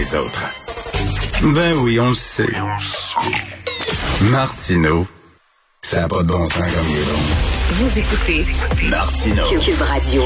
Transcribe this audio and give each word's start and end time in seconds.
Autres. 0.00 0.44
Ben 1.42 1.74
oui, 1.76 2.00
on 2.00 2.08
le 2.08 2.14
sait. 2.14 2.48
Martineau, 4.22 5.06
ça 5.82 6.00
n'a 6.00 6.08
pas 6.08 6.22
de 6.22 6.28
bon 6.28 6.46
sens 6.46 6.56
comme 6.56 6.88
il 6.88 6.96
est 6.96 7.04
bon. 7.04 7.59
Vous 7.72 7.98
écoutez 8.00 8.44
Martineau. 8.90 9.44
Cube 9.44 9.80
Radio. 9.80 10.22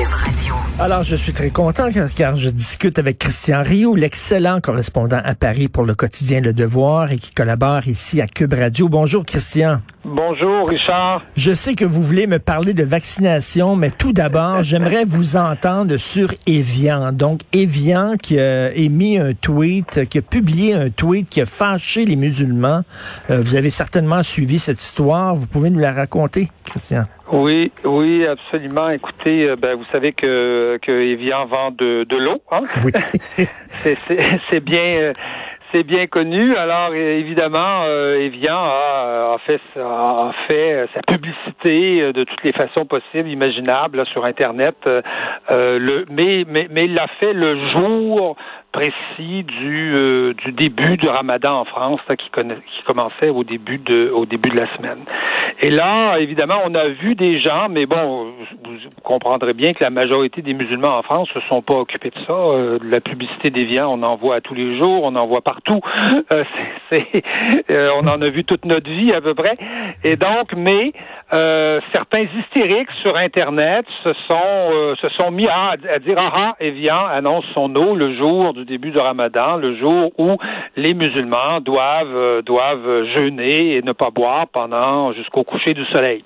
Alors, 0.79 1.03
je 1.03 1.15
suis 1.15 1.35
très 1.35 1.51
content 1.51 1.91
car, 1.91 2.09
car 2.15 2.37
je 2.37 2.49
discute 2.49 2.99
avec 2.99 3.19
Christian 3.19 3.63
Rio, 3.63 3.95
l'excellent 3.95 4.63
correspondant 4.63 5.21
à 5.23 5.35
Paris 5.35 5.69
pour 5.69 5.85
le 5.85 5.95
quotidien 5.95 6.41
Le 6.41 6.55
Devoir 6.55 7.13
et 7.13 7.19
qui 7.19 7.33
collabore 7.33 7.87
ici 7.87 8.23
à 8.23 8.27
Cube 8.27 8.55
Radio. 8.55 8.89
Bonjour, 8.89 9.27
Christian. 9.27 9.83
Bonjour, 10.07 10.69
Richard. 10.69 11.23
Je 11.37 11.55
sais 11.55 11.75
que 11.75 11.85
vous 11.85 12.03
voulez 12.03 12.27
me 12.27 12.39
parler 12.39 12.73
de 12.73 12.83
vaccination, 12.83 13.77
mais 13.77 13.91
tout 13.91 14.15
d'abord, 14.15 14.63
j'aimerais 14.63 15.05
vous 15.05 15.37
entendre 15.37 15.99
sur 15.99 16.33
Evian. 16.47 17.13
Donc, 17.13 17.41
Evian 17.53 18.17
qui 18.17 18.41
a 18.41 18.73
émis 18.75 19.19
un 19.19 19.35
tweet, 19.35 20.09
qui 20.09 20.19
a 20.19 20.23
publié 20.23 20.73
un 20.73 20.89
tweet 20.89 21.29
qui 21.29 21.43
a 21.43 21.47
fâché 21.47 22.07
les 22.07 22.17
musulmans. 22.17 22.85
Euh, 23.31 23.41
vous 23.41 23.55
avez 23.55 23.71
certainement 23.71 24.23
suivi 24.23 24.59
cette 24.59 24.83
histoire. 24.83 25.37
Vous 25.37 25.47
pouvez 25.47 25.69
nous 25.69 25.81
la 25.81 25.93
raconter, 25.93 26.51
Christian? 26.65 27.05
Oui, 27.33 27.73
oui, 27.85 28.27
absolument. 28.27 28.91
Écoutez, 28.91 29.49
euh, 29.49 29.57
ben, 29.57 29.77
vous 29.77 29.85
savez 29.91 30.13
que, 30.13 30.79
que 30.83 30.93
Evian 30.93 31.47
vend 31.47 31.71
de, 31.71 32.05
de 32.05 32.17
l'eau. 32.17 32.43
Hein? 32.51 32.63
Oui. 32.85 32.93
c'est, 33.69 34.61
bien. 34.61 34.83
euh, 34.97 35.13
c'est 35.73 35.85
bien 35.85 36.07
connu. 36.07 36.55
Alors 36.55 36.95
évidemment, 36.95 37.83
euh, 37.87 38.21
Evian 38.21 38.57
a, 38.57 39.35
a 39.35 39.39
fait 39.47 39.61
a 39.77 40.33
fait 40.49 40.87
sa 40.95 41.01
publicité 41.03 42.13
de 42.13 42.25
toutes 42.25 42.45
les 42.45 42.53
façons 42.53 42.85
possibles, 42.85 43.29
imaginables 43.29 43.99
là, 43.99 44.05
sur 44.05 44.25
Internet. 44.27 44.77
euh, 44.87 45.01
le, 45.51 46.05
mais 46.11 46.45
mais 46.47 46.69
mais 46.71 46.85
il 46.85 46.95
l'a 46.95 47.09
fait 47.21 47.33
le 47.33 47.71
jour 47.71 48.37
précis 48.75 49.45
du 49.45 49.95
euh, 49.97 50.35
du 50.35 50.51
début 50.51 50.97
du 50.97 51.09
Ramadan 51.09 51.61
en 51.61 51.65
France, 51.65 52.01
qui, 52.19 52.29
qui 52.29 52.83
commençait 52.85 53.31
au 53.31 53.45
début 53.45 53.79
de 53.79 54.11
au 54.11 54.27
début 54.27 54.51
de 54.51 54.59
la 54.59 54.77
semaine. 54.77 55.05
Et 55.63 55.71
là, 55.71 56.17
évidemment, 56.19 56.57
on 56.65 56.75
a 56.75 56.89
vu 56.89 57.15
des 57.15 57.41
gens, 57.41 57.69
mais 57.71 57.87
bon, 57.87 58.33
vous, 58.65 58.77
comprendrez 59.03 59.55
bien 59.55 59.73
que 59.73 59.85
la 59.85 59.91
majorité 59.91 60.43
des 60.43 60.53
musulmans 60.53 60.99
en 60.99 61.03
France 61.03 61.29
se 61.33 61.41
sont 61.49 61.63
pas 61.63 61.75
occupés 61.75 62.11
de 62.11 62.19
ça. 62.27 62.33
Euh, 62.33 62.79
la 62.83 63.01
publicité 63.01 63.51
d'Evian, 63.51 63.89
on 63.89 64.03
en 64.03 64.17
voit 64.17 64.41
tous 64.41 64.55
les 64.55 64.81
jours, 64.81 65.05
on 65.05 65.15
en 65.15 65.27
voit 65.27 65.43
partout. 65.43 65.81
Euh, 66.33 66.45
euh, 67.71 67.89
on 68.03 68.09
en 68.09 68.21
a 68.21 68.29
vu 68.29 68.45
toute 68.45 68.65
notre 68.65 68.91
vie 68.91 69.13
à 69.13 69.21
peu 69.21 69.35
près. 69.35 69.57
Et 70.03 70.17
donc, 70.17 70.53
mais 70.57 70.93
euh, 71.33 71.81
certains 71.93 72.27
hystériques 72.37 72.91
sur 73.03 73.17
Internet 73.17 73.87
se 74.05 74.13
sont 74.29 74.71
euh, 74.73 74.95
se 74.97 75.09
sont 75.11 75.31
mis 75.31 75.49
à, 75.49 75.77
dire 75.99 76.17
ah 76.19 76.33
ah 76.35 76.57
Evian 76.61 77.07
annonce 77.07 77.45
son 77.55 77.75
eau 77.77 77.95
le 77.97 78.15
jour 78.17 78.53
du 78.53 78.65
début 78.67 78.91
du 78.91 78.99
Ramadan, 79.01 79.57
le 79.57 79.75
jour 79.77 80.13
où 80.19 80.37
les 80.77 80.93
musulmans 80.93 81.61
doivent 81.61 82.15
euh, 82.15 82.43
doivent 82.43 83.05
jeûner 83.17 83.77
et 83.77 83.83
ne 83.83 83.93
pas 83.93 84.11
boire 84.11 84.47
pendant 84.53 85.13
jusqu'au 85.15 85.45
coucher 85.45 85.73
du 85.73 85.85
soleil. 85.87 86.25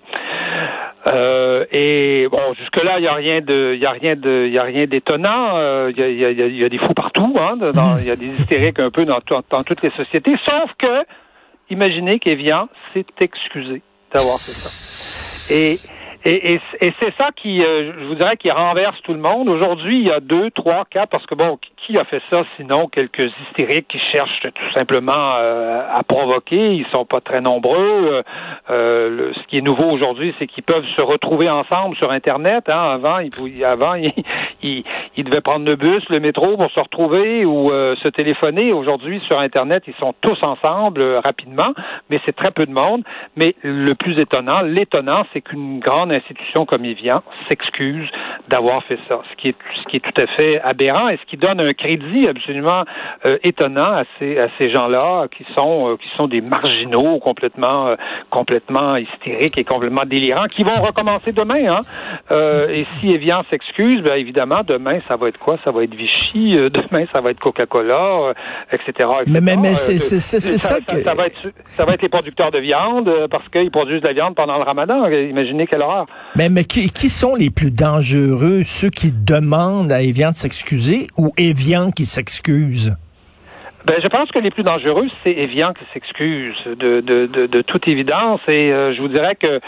Euh, 1.07 1.65
et 1.72 2.27
bon, 2.28 2.41
jusque 2.59 2.83
là, 2.83 2.99
il 2.99 3.05
y 3.05 3.09
a 3.09 3.15
rien 3.15 3.41
de, 3.41 3.75
il 3.75 3.81
y 3.83 3.87
a 3.87 3.93
rien 3.93 4.17
de, 4.17 4.47
il 4.47 4.53
y 4.53 4.59
a 4.59 4.65
rien 4.65 4.84
d'étonnant. 4.87 5.53
Euh, 5.56 5.93
Il 5.97 5.99
y, 6.01 6.03
a, 6.03 6.09
y 6.31 6.43
a- 6.43 6.47
y 6.49 6.65
a- 6.65 6.69
des 6.69 6.78
fous 6.78 6.93
partout, 6.93 7.34
hein. 7.41 7.56
Il 8.01 8.06
y 8.06 8.11
a 8.11 8.17
des 8.17 8.27
hystériques 8.27 8.81
un 8.81 8.91
peu 8.91 9.05
dans, 9.05 9.19
dans 9.49 9.62
toutes 9.62 9.81
les 9.83 9.91
sociétés. 9.91 10.33
Sauf 10.45 10.71
que, 10.77 11.05
imaginez 11.71 12.19
qu'Evian 12.19 12.69
s'est 12.93 13.06
excusé 13.21 13.81
d'avoir 14.13 14.39
fait 14.39 14.53
ça. 14.53 15.55
Et 15.55 15.79
et, 16.25 16.55
et, 16.55 16.61
et 16.81 16.93
c'est 17.01 17.15
ça 17.19 17.29
qui, 17.37 17.62
euh, 17.62 17.93
je 17.99 18.05
vous 18.06 18.15
dirais, 18.15 18.37
qui 18.37 18.51
renverse 18.51 19.01
tout 19.03 19.12
le 19.12 19.21
monde. 19.21 19.49
Aujourd'hui, 19.49 20.01
il 20.01 20.09
y 20.09 20.12
a 20.12 20.21
deux, 20.21 20.51
trois, 20.51 20.84
quatre, 20.91 21.11
parce 21.11 21.27
que 21.27 21.34
bon, 21.34 21.59
qui 21.77 21.99
a 21.99 22.05
fait 22.05 22.21
ça 22.29 22.45
sinon 22.56 22.89
quelques 22.89 23.31
hystériques 23.43 23.89
qui 23.89 23.99
cherchent 24.12 24.41
tout 24.43 24.73
simplement 24.75 25.37
euh, 25.39 25.83
à 25.91 26.03
provoquer? 26.03 26.75
Ils 26.75 26.87
sont 26.93 27.05
pas 27.05 27.21
très 27.21 27.41
nombreux. 27.41 28.23
Euh, 28.71 29.33
ce 29.34 29.47
qui 29.49 29.59
est 29.59 29.62
nouveau 29.62 29.91
aujourd'hui, 29.91 30.34
c'est 30.39 30.47
qu'ils 30.47 30.65
peuvent 30.65 30.84
se 30.99 31.03
retrouver 31.03 31.49
ensemble 31.49 31.97
sur 31.97 32.11
Internet. 32.11 32.65
Hein. 32.69 32.91
Avant, 32.95 33.19
ils, 33.21 33.65
avant, 33.65 33.95
ils, 33.95 34.12
ils, 34.62 34.84
ils 35.17 35.25
devaient 35.25 35.41
prendre 35.41 35.67
le 35.67 35.77
bus, 35.77 36.03
le 36.11 36.21
métro 36.21 36.57
pour 36.57 36.71
se 36.71 36.81
retrouver 36.81 37.45
ou 37.45 37.71
euh, 37.73 37.97
se 37.97 38.09
téléphoner. 38.09 38.73
Aujourd'hui, 38.73 39.21
sur 39.27 39.39
Internet, 39.39 39.84
ils 39.87 39.95
sont 39.95 40.15
tous 40.21 40.39
ensemble 40.43 41.01
euh, 41.01 41.21
rapidement, 41.21 41.73
mais 42.11 42.21
c'est 42.27 42.37
très 42.37 42.51
peu 42.51 42.67
de 42.67 42.73
monde. 42.73 43.03
Mais 43.37 43.55
le 43.62 43.95
plus 43.95 44.19
étonnant, 44.19 44.61
l'étonnant, 44.62 45.23
c'est 45.33 45.41
qu'une 45.41 45.78
grande 45.78 46.08
institution 46.13 46.65
comme 46.67 46.85
Evian 46.85 47.23
s'excuse 47.49 48.09
d'avoir 48.49 48.83
fait 48.85 48.99
ça, 49.09 49.21
ce 49.31 49.37
qui 49.37 49.49
est 49.49 49.57
ce 49.83 49.89
qui 49.91 49.97
est 49.97 50.01
tout 50.01 50.21
à 50.23 50.27
fait 50.37 50.61
aberrant 50.61 51.09
et 51.09 51.17
ce 51.19 51.25
qui 51.31 51.37
donne 51.37 51.61
un 51.61 51.73
crédit 51.75 52.29
absolument 52.29 52.85
euh, 53.27 53.39
étonnant 53.45 53.83
à 53.83 54.05
ces 54.19 54.39
à 54.39 54.49
ces 54.61 54.71
gens-là 54.71 55.27
qui 55.37 55.45
sont 55.57 55.91
euh, 55.93 55.97
qui 55.97 56.09
sont 56.17 56.27
des 56.29 56.41
marginaux 56.41 57.19
complètement 57.19 57.89
euh, 57.89 57.97
complètement 58.31 58.97
hystériques 58.97 59.59
et 59.59 59.65
complètement 59.65 60.05
délirants 60.07 60.47
qui 60.49 60.63
vont 60.65 60.81
recommencer 60.81 61.33
demain. 61.33 61.77
Hein? 61.77 61.81
Et 62.71 62.87
si 63.01 63.11
Evian 63.15 63.43
s'excuse, 63.51 64.03
bien 64.03 64.15
évidemment 64.17 64.61
demain 64.67 64.99
ça 65.09 65.17
va 65.17 65.29
être 65.29 65.39
quoi? 65.39 65.57
Ça 65.65 65.71
va 65.71 65.83
être 65.85 65.95
Vichy, 65.95 66.53
demain 66.71 67.05
ça 67.13 67.21
va 67.21 67.31
être 67.31 67.41
Coca-Cola, 67.41 68.33
etc., 68.73 68.89
etc. 68.91 69.09
Mais- 69.27 69.41
mais- 69.41 69.57
mais 69.57 69.75
c'est- 69.75 70.41
c'est 70.41 70.59
ça 70.59 70.81
que- 70.81 71.03
ça 71.03 71.15
va 71.15 71.27
être 71.27 71.43
ça 71.77 71.85
va 71.85 71.93
être 71.95 72.03
les 72.03 72.09
producteurs 72.09 72.51
de 72.51 72.59
viande 72.59 73.11
parce 73.31 73.49
qu'ils 73.49 73.71
produisent 73.71 74.03
de 74.03 74.07
la 74.07 74.13
viande 74.15 74.35
pendant 74.35 74.57
le 74.59 74.65
Ramadan. 74.65 75.07
Imaginez 75.09 75.67
quelle 75.67 75.83
horreur. 75.83 75.97
Mais, 76.36 76.48
mais 76.48 76.64
qui, 76.64 76.91
qui 76.91 77.09
sont 77.09 77.34
les 77.34 77.50
plus 77.50 77.70
dangereux, 77.70 78.62
ceux 78.64 78.91
qui 78.91 79.12
demandent 79.12 79.92
à 79.92 80.03
Evian 80.03 80.31
de 80.31 80.36
s'excuser 80.36 81.09
ou 81.16 81.32
Evian 81.36 81.91
qui 81.91 82.06
s'excuse? 82.06 82.97
Ben, 83.84 83.97
je 84.03 84.09
pense 84.09 84.31
que 84.31 84.38
les 84.38 84.50
plus 84.50 84.64
dangereux, 84.64 85.06
c'est 85.22 85.31
Evian 85.31 85.72
qui 85.72 85.84
s'excuse 85.94 86.56
de, 86.66 87.00
de, 87.00 87.26
de, 87.26 87.47
de 87.47 87.62
toute 87.62 87.88
évidence. 87.88 88.41
Et 88.48 88.70
euh, 88.70 88.94
je 88.94 89.00
vous 89.00 89.09
dirais 89.09 89.36
que 89.36 89.60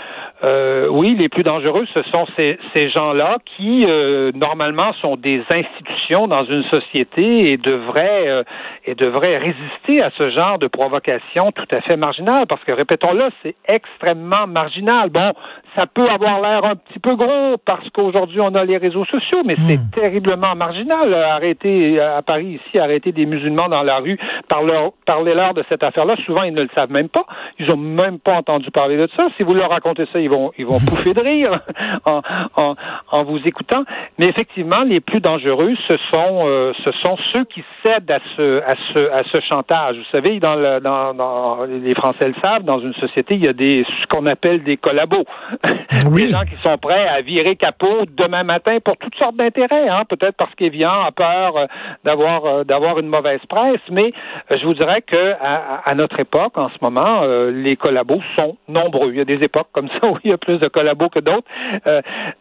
euh, 0.42 0.86
oui, 0.90 1.14
les 1.18 1.28
plus 1.28 1.42
dangereux, 1.42 1.84
ce 1.92 2.02
sont 2.04 2.24
ces, 2.36 2.58
ces 2.74 2.88
gens-là 2.90 3.36
qui 3.56 3.84
euh, 3.86 4.32
normalement 4.34 4.92
sont 5.02 5.16
des 5.16 5.42
institutions 5.54 6.26
dans 6.28 6.44
une 6.44 6.64
société 6.64 7.50
et 7.50 7.56
devraient 7.58 8.28
euh, 8.28 8.42
et 8.86 8.94
devraient 8.94 9.36
résister 9.36 10.02
à 10.02 10.10
ce 10.16 10.30
genre 10.30 10.58
de 10.58 10.66
provocation 10.66 11.52
tout 11.54 11.66
à 11.70 11.80
fait 11.82 11.96
marginale. 11.96 12.46
Parce 12.46 12.64
que 12.64 12.72
répétons-le, 12.72 13.28
c'est 13.42 13.54
extrêmement 13.68 14.46
marginal. 14.48 15.10
Bon, 15.10 15.32
ça 15.76 15.84
peut 15.86 16.08
avoir 16.08 16.40
l'air 16.40 16.64
un 16.64 16.74
petit 16.76 16.98
peu 16.98 17.14
gros 17.16 17.56
parce 17.66 17.88
qu'aujourd'hui 17.90 18.40
on 18.40 18.54
a 18.54 18.64
les 18.64 18.78
réseaux 18.78 19.04
sociaux, 19.04 19.42
mais 19.44 19.56
c'est 19.58 19.90
terriblement 19.92 20.54
marginal. 20.56 21.12
Euh, 21.12 21.26
Arrêter 21.30 22.00
à 22.00 22.22
Paris 22.22 22.58
ici, 22.64 22.78
arrêter 22.78 23.12
des 23.12 23.26
musulmans 23.26 23.68
dans 23.68 23.82
la 23.82 23.96
rue, 23.98 24.18
parler- 24.48 24.88
parler-leur 25.06 25.54
de 25.54 25.64
cette 25.68 25.82
affaire-là. 25.82 26.16
Souvent 26.26 26.42
ils 26.44 26.54
ne 26.54 26.62
le 26.62 26.68
savent 26.74 26.90
même 26.90 27.08
pas. 27.08 27.24
Ils 27.58 27.70
ont 27.72 27.76
même 27.76 28.18
pas 28.18 28.34
entendu 28.34 28.70
parler 28.70 28.96
de 28.96 29.08
ça. 29.16 29.28
Si 29.36 29.42
vous 29.42 29.54
leur 29.54 29.68
racontez 29.70 30.06
ça, 30.12 30.18
ils 30.20 30.29
vont 30.30 30.52
ils 30.56 30.66
vont 30.66 30.78
pouffer 30.78 31.12
de 31.12 31.22
rire 31.22 31.60
en, 32.06 32.22
en, 32.56 32.74
en 33.12 33.24
vous 33.24 33.40
écoutant. 33.44 33.84
Mais 34.18 34.26
effectivement, 34.26 34.82
les 34.86 35.00
plus 35.00 35.20
dangereux, 35.20 35.74
ce 35.88 35.96
sont 36.12 36.46
euh, 36.46 36.72
ce 36.84 36.90
sont 37.04 37.16
ceux 37.32 37.44
qui 37.44 37.62
cèdent 37.84 38.10
à 38.10 38.18
ce 38.36 38.60
à 38.62 38.74
ce 38.92 39.10
à 39.10 39.22
ce 39.24 39.40
chantage. 39.40 39.96
Vous 39.96 40.10
savez, 40.12 40.40
dans, 40.40 40.54
le, 40.54 40.80
dans, 40.80 41.14
dans 41.14 41.64
les 41.64 41.94
Français 41.94 42.28
le 42.28 42.34
savent, 42.42 42.64
dans 42.64 42.80
une 42.80 42.94
société, 42.94 43.34
il 43.34 43.44
y 43.44 43.48
a 43.48 43.52
des 43.52 43.84
ce 43.84 44.06
qu'on 44.08 44.26
appelle 44.26 44.62
des 44.62 44.76
collabos. 44.76 45.24
Oui. 46.10 46.26
Des 46.26 46.32
gens 46.32 46.44
qui 46.44 46.56
sont 46.62 46.78
prêts 46.78 47.06
à 47.06 47.20
virer 47.20 47.56
capot 47.56 48.04
demain 48.16 48.42
matin 48.42 48.78
pour 48.82 48.96
toutes 48.96 49.14
sortes 49.16 49.36
d'intérêts, 49.36 49.88
hein, 49.88 50.04
peut-être 50.08 50.36
parce 50.36 50.54
qu'Evian 50.54 51.02
a 51.02 51.12
peur 51.12 51.56
euh, 51.56 51.66
d'avoir 52.04 52.44
euh, 52.44 52.64
d'avoir 52.64 52.98
une 52.98 53.08
mauvaise 53.08 53.40
presse, 53.48 53.80
mais 53.90 54.12
je 54.50 54.64
vous 54.64 54.74
dirais 54.74 55.02
que 55.02 55.34
à, 55.40 55.94
notre 55.94 56.18
époque, 56.20 56.56
en 56.56 56.68
ce 56.68 56.76
moment, 56.80 57.22
les 57.50 57.76
collabos 57.76 58.20
sont 58.38 58.56
nombreux. 58.68 59.10
Il 59.10 59.18
y 59.18 59.20
a 59.20 59.24
des 59.24 59.40
époques 59.44 59.68
comme 59.72 59.88
ça 59.88 60.08
où 60.08 60.18
il 60.24 60.30
y 60.30 60.32
a 60.32 60.38
plus 60.38 60.58
de 60.58 60.68
collabos 60.68 61.08
que 61.08 61.20
d'autres, 61.20 61.46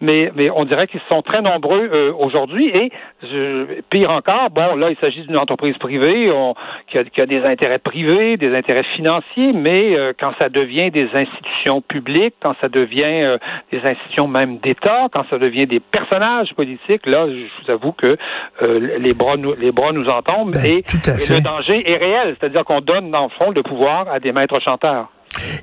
mais, 0.01 0.31
mais 0.35 0.49
on 0.55 0.65
dirait 0.65 0.87
qu'ils 0.87 1.01
sont 1.09 1.21
très 1.21 1.41
nombreux 1.41 2.13
aujourd'hui. 2.17 2.69
Et 2.69 2.91
pire 3.89 4.11
encore, 4.11 4.49
bon, 4.51 4.75
là, 4.75 4.89
il 4.89 4.97
s'agit 4.97 5.21
d'une 5.21 5.37
entreprise 5.37 5.77
privée 5.77 6.31
on, 6.31 6.53
qui, 6.87 6.97
a, 6.97 7.03
qui, 7.03 7.21
a, 7.21 7.25
des 7.25 7.43
intérêts 7.43 7.79
privés, 7.79 8.37
des 8.37 8.55
intérêts 8.55 8.83
financiers, 8.95 9.53
mais 9.53 9.95
quand 10.19 10.33
ça 10.39 10.49
devient 10.49 10.91
des 10.91 11.09
institutions 11.13 11.81
publiques, 11.81 12.35
quand 12.41 12.55
ça 12.61 12.69
devient 12.69 13.37
des 13.71 13.79
institutions 13.79 14.27
même 14.27 14.57
d'État, 14.57 15.07
quand 15.11 15.25
ça 15.29 15.37
devient 15.37 15.65
des 15.65 15.79
personnages 15.79 16.53
politiques, 16.55 17.05
là, 17.05 17.27
je 17.27 17.63
vous 17.63 17.71
avoue 17.71 17.91
que 17.91 18.17
euh, 18.61 18.97
les 18.99 19.13
bras 19.13 19.37
nous 19.37 19.53
les 19.55 19.71
bras 19.71 19.91
nous 19.91 20.07
en 20.07 20.21
tombent 20.21 20.53
ben, 20.53 20.65
et, 20.65 20.83
le 21.03 21.41
danger 21.41 21.89
est 21.89 21.97
réel, 21.97 22.35
c'est-à-dire 22.39 22.63
qu'on 22.63 22.81
donne 22.81 23.11
dans 23.11 23.23
le 23.23 23.29
fond 23.29 23.51
le 23.51 23.63
pouvoir 23.63 24.09
à 24.09 24.19
des 24.19 24.31
maîtres 24.31 24.59
chanteurs. 24.61 25.09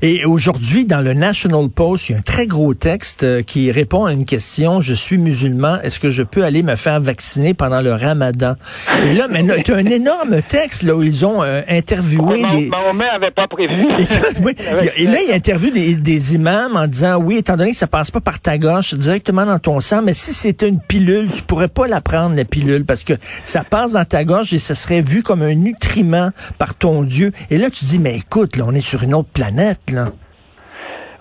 Et 0.03 0.25
aujourd'hui, 0.25 0.85
dans 0.85 1.01
le 1.01 1.15
National 1.15 1.69
Post, 1.69 2.09
il 2.09 2.13
y 2.13 2.15
a 2.15 2.19
un 2.19 2.23
très 2.23 2.47
gros 2.47 2.75
texte 2.75 3.25
euh, 3.25 3.43
qui 3.43 3.71
répond 3.73 4.05
à 4.05 4.13
une 4.13 4.25
question. 4.25 4.81
Je 4.81 4.95
suis 4.95 5.19
musulman. 5.19 5.81
Est-ce 5.83 5.99
que 5.99 6.11
je 6.11 6.23
peux 6.23 6.45
aller 6.45 6.63
me 6.63 6.77
faire 6.77 7.01
vacciner 7.01 7.55
pendant 7.55 7.81
le 7.81 7.93
ramadan? 7.93 8.55
Et 9.03 9.15
là, 9.15 9.27
mais 9.29 9.45
as 9.51 9.75
un 9.75 9.87
énorme 9.87 10.43
texte 10.43 10.83
là, 10.85 10.95
où 10.95 11.03
ils 11.03 11.25
ont 11.27 11.43
euh, 11.43 11.63
interviewé 11.69 12.43
des... 12.43 12.69
Mahomet 12.69 13.09
avait 13.09 13.31
pas 13.31 13.49
prévu. 13.49 13.73
et, 14.97 15.07
là, 15.07 15.19
il 15.27 15.33
interviewe 15.35 15.73
des, 15.73 15.97
des, 15.97 16.35
imams 16.35 16.77
en 16.77 16.87
disant, 16.87 17.17
oui, 17.17 17.39
étant 17.39 17.57
donné 17.57 17.73
que 17.73 17.77
ça 17.77 17.87
passe 17.87 18.11
pas 18.11 18.21
par 18.21 18.41
ta 18.41 18.59
gauche, 18.59 18.95
directement 18.95 19.47
dans 19.47 19.59
ton 19.59 19.81
sang, 19.81 20.03
mais 20.03 20.15
si 20.15 20.33
c'était 20.33 20.69
une 20.69 20.81
pilule, 20.81 21.31
tu 21.33 21.43
pourrais 21.43 21.69
pas 21.69 21.87
la 21.87 22.01
prendre, 22.01 22.37
la 22.37 22.45
pilule, 22.45 22.85
parce 22.85 23.05
que 23.05 23.15
ça 23.45 23.65
passe 23.65 23.93
dans 23.93 24.05
ta 24.05 24.25
gorge 24.25 24.53
et 24.53 24.59
ça 24.59 24.75
serait 24.75 25.01
vu 25.01 25.23
comme 25.23 25.43
un 25.43 25.55
nutriment 25.55 26.31
par 26.59 26.75
ton 26.75 27.03
Dieu. 27.03 27.33
Et 27.51 27.59
là, 27.59 27.71
tu 27.71 27.85
dis, 27.85 27.99
mais 27.99 28.17
écoute, 28.17 28.57
là, 28.57 28.65
on 28.67 28.73
est 28.73 28.81
sur 28.81 29.03
une 29.03 29.15
autre 29.15 29.29
planète 29.33 29.56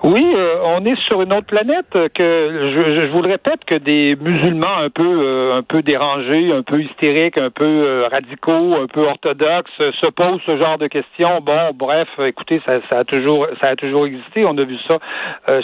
oui, 0.06 0.24
euh, 0.38 0.58
on 0.64 0.86
est 0.86 0.96
sur 1.08 1.24
une 1.24 1.34
autre 1.34 1.48
planète 1.48 1.90
que 1.92 2.10
je, 2.14 3.12
vous 3.12 3.24
le 3.24 3.32
répète 3.32 3.66
que 3.66 3.74
des 3.74 4.16
musulmans 4.22 4.78
un 4.78 4.92
peu 4.92 5.04
euh, 5.04 5.58
un 5.58 5.64
peu 5.64 5.82
dérangés, 5.82 6.52
un 6.52 6.62
peu 6.62 6.84
hystériques, 6.84 7.40
un 7.40 7.50
peu 7.50 7.66
euh, 7.66 8.08
radicaux, 8.12 8.76
un 8.76 8.86
peu 8.86 9.02
orthodoxes 9.02 9.72
se 9.78 10.08
posent 10.12 10.42
ce 10.46 10.62
genre 10.62 10.78
de 10.78 10.88
questions. 10.88 11.42
Bon, 11.42 11.72
bref, 11.74 12.08
écoutez, 12.20 12.62
ça, 12.68 12.74
ça 12.88 13.00
a 13.00 13.04
toujours 13.04 13.48
ça 13.64 13.70
a 13.70 13.76
toujours 13.76 14.06
existé. 14.06 14.46
On 14.46 14.56
a 14.58 14.64
vu 14.64 14.78
ça 14.88 15.00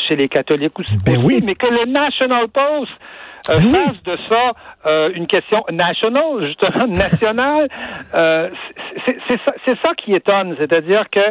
chez 0.07 0.15
les 0.15 0.27
catholiques 0.27 0.79
aussi, 0.79 0.97
ben 1.05 1.21
oui. 1.23 1.41
mais 1.45 1.53
que 1.53 1.67
le 1.67 1.85
National 1.91 2.45
Post 2.51 2.93
euh, 3.51 3.59
fasse 3.59 4.03
de 4.03 4.17
ça 4.29 4.53
euh, 4.85 5.11
une 5.13 5.27
question 5.27 5.63
nationale, 5.71 6.45
justement 6.47 6.87
nationale. 6.87 7.67
Euh, 8.15 8.49
c'est 9.27 9.39
ça, 9.45 9.75
ça, 9.83 9.93
qui 9.95 10.13
étonne, 10.13 10.55
c'est-à-dire 10.57 11.05
que 11.11 11.21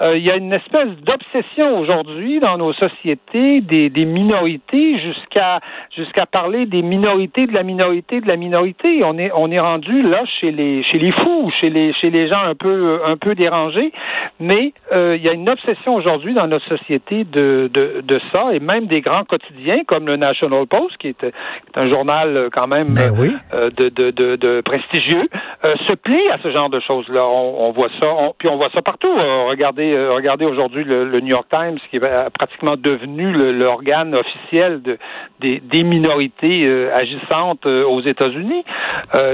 euh, 0.00 0.16
il 0.16 0.24
y 0.24 0.30
a 0.30 0.36
une 0.36 0.52
espèce 0.52 0.88
d'obsession 1.02 1.78
aujourd'hui 1.78 2.40
dans 2.40 2.58
nos 2.58 2.72
sociétés 2.74 3.60
des, 3.62 3.88
des 3.88 4.04
minorités 4.04 5.00
jusqu'à 5.00 5.60
jusqu'à 5.96 6.26
parler 6.26 6.66
des 6.66 6.82
minorités 6.82 7.46
de 7.46 7.54
la 7.54 7.62
minorité 7.62 8.20
de 8.20 8.28
la 8.28 8.36
minorité. 8.36 9.02
On 9.04 9.18
est 9.18 9.30
on 9.34 9.50
est 9.50 9.60
rendu 9.60 10.02
là 10.02 10.22
chez 10.40 10.50
les 10.50 10.82
chez 10.84 10.98
les 10.98 11.12
fous, 11.12 11.50
chez 11.60 11.70
les 11.70 11.92
chez 11.94 12.10
les 12.10 12.28
gens 12.28 12.42
un 12.42 12.54
peu 12.54 13.00
un 13.04 13.16
peu 13.16 13.34
dérangés, 13.34 13.92
mais 14.38 14.72
il 14.92 15.22
y 15.22 15.28
a 15.28 15.32
une 15.32 15.48
obsession 15.48 15.94
aujourd'hui 15.94 16.34
dans 16.34 16.46
notre 16.46 16.66
société 16.68 17.24
de, 17.24 17.70
de 17.72 18.02
de 18.02 18.20
ça 18.34 18.52
et 18.52 18.60
même 18.60 18.86
des 18.86 19.00
grands 19.00 19.24
quotidiens 19.24 19.84
comme 19.86 20.06
le 20.06 20.16
National 20.16 20.66
Post 20.66 20.96
qui 20.98 21.08
est 21.08 21.24
un 21.74 21.88
journal 21.88 22.36
euh, 22.36 22.48
quand 22.52 22.66
même 22.66 22.94
ben 22.94 23.12
euh, 23.52 23.70
de, 23.70 23.88
de, 23.88 24.10
de, 24.10 24.36
de, 24.36 24.60
prestigieux, 24.60 25.28
euh, 25.66 25.74
se 25.88 25.94
plie 25.94 26.28
à 26.30 26.38
ce 26.42 26.50
genre 26.50 26.70
de 26.70 26.80
choses-là. 26.80 27.24
On, 27.24 27.68
on, 27.68 27.72
voit 27.72 27.90
ça, 28.02 28.08
puis 28.38 28.48
on 28.48 28.56
voit 28.56 28.70
ça 28.74 28.82
partout. 28.82 29.12
regardez, 29.48 29.96
regardez 30.08 30.44
aujourd'hui 30.44 30.84
le, 30.84 31.20
New 31.20 31.28
York 31.28 31.46
Times 31.52 31.78
qui 31.90 31.96
est 31.96 32.30
pratiquement 32.38 32.76
devenu 32.76 33.32
l'organe 33.32 34.14
officiel 34.14 34.82
de, 34.82 34.98
des, 35.40 35.60
des 35.60 35.82
minorités 35.82 36.90
agissantes 36.92 37.66
aux 37.66 38.00
États-Unis. 38.00 38.64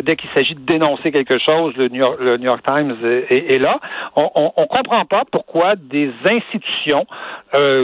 dès 0.03 0.17
qu'il 0.17 0.31
s'agit 0.35 0.55
de 0.55 0.61
dénoncer 0.61 1.13
quelque 1.13 1.39
chose, 1.39 1.75
le 1.77 1.89
New 1.89 2.01
York, 2.01 2.17
le 2.21 2.37
New 2.39 2.47
York 2.47 2.63
Times 2.67 2.97
est, 3.05 3.53
est 3.53 3.59
là. 3.59 3.79
On, 4.17 4.29
on, 4.35 4.53
on, 4.57 4.67
comprend 4.67 5.05
pas 5.05 5.23
pourquoi 5.31 5.77
des 5.77 6.11
institutions 6.25 7.07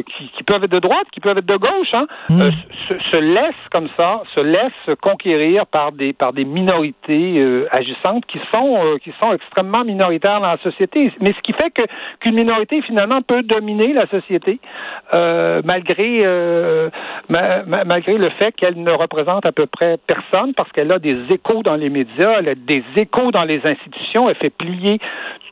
qui, 0.07 0.31
qui, 0.37 0.43
peuvent 0.45 0.65
être 0.65 0.71
de 0.71 0.79
droite, 0.79 1.07
qui 1.13 1.21
peuvent 1.21 1.39
être 1.39 1.47
de 1.47 1.57
gauche, 1.57 1.95
hein, 1.95 2.07
hmm. 2.29 2.41
se, 2.89 2.95
se 3.11 3.17
laissent 3.17 3.69
comme 3.73 3.89
ça, 3.99 4.23
se 4.35 4.41
laisse 4.41 4.97
conquérir 5.01 5.67
par 5.67 5.93
des 5.93 6.13
par 6.13 6.33
des 6.33 6.45
minorités 6.45 7.39
euh, 7.45 7.67
agissantes 7.71 8.25
qui 8.27 8.39
sont 8.53 8.77
euh, 8.85 8.99
qui 8.99 9.13
sont 9.23 9.33
extrêmement 9.33 9.85
minoritaires 9.85 10.41
dans 10.41 10.53
la 10.53 10.59
société. 10.59 11.13
Mais 11.21 11.33
ce 11.33 11.41
qui 11.43 11.53
fait 11.53 11.71
que 11.71 11.83
qu'une 12.21 12.35
minorité 12.35 12.83
finalement 12.83 13.23
peut 13.23 13.43
dominer 13.43 13.93
la 13.93 14.07
société 14.09 14.61
euh, 15.15 15.63
malgré 15.65 16.03
malgré 17.29 18.19
le 18.19 18.31
fait 18.31 18.55
qu'elle 18.55 18.81
ne 18.83 18.93
représente 18.93 19.47
à 19.47 19.53
peu 19.53 19.67
près 19.67 19.99
personne 20.07 20.55
parce 20.55 20.71
qu'elle 20.73 20.93
a 20.93 20.99
des 20.99 21.17
échos 21.31 21.63
dans 21.63 21.77
les 21.77 21.89
médias, 21.89 22.39
elle 22.39 22.49
a 22.49 22.55
des 22.55 22.85
échos 22.97 23.31
dans 23.31 23.45
les 23.45 23.61
institutions, 23.65 24.29
elle 24.29 24.37
fait 24.37 24.51
plier 24.51 24.99